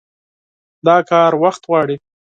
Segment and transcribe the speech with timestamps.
[0.85, 1.95] دا کار وخت غواړي.